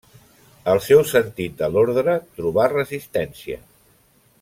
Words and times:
El 0.73 0.79
seu 0.85 1.03
sentit 1.11 1.61
de 1.61 1.69
l'ordre 1.75 2.17
trobà 2.41 2.67
resistència. 2.75 3.63